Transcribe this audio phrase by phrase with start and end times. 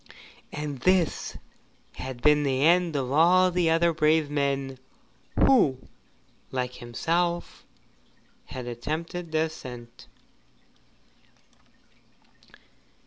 [0.51, 1.37] And this
[1.97, 4.79] had been the end of all the other brave men
[5.45, 5.77] who
[6.49, 7.63] like himself
[8.45, 10.07] had attempted the ascent.